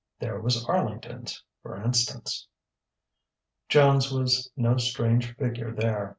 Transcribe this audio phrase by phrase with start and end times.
[0.17, 2.47] There was Arlington's, for instance.
[3.69, 6.09] Joan's was no strange figure there.